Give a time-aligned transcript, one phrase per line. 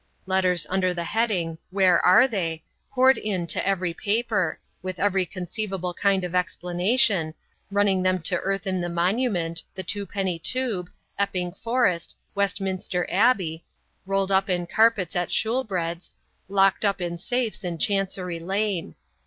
[0.25, 5.93] Letters under the heading, "Where are They," poured in to every paper, with every conceivable
[5.93, 7.35] kind of explanation,
[7.69, 13.63] running them to earth in the Monument, the Twopenny Tube, Epping Forest, Westminster Abbey,
[14.07, 16.09] rolled up in carpets at Shoolbreds,
[16.49, 18.95] locked up in safes in Chancery Lane.